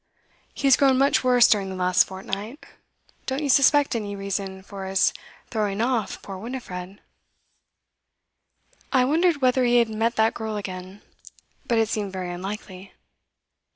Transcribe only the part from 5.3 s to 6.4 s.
throwing off poor